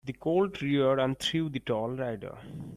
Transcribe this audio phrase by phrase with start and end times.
[0.03, 2.35] The colt reared and threw the tall rider.